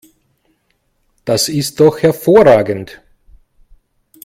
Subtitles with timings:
[1.25, 3.03] Das ist doch hervorragend!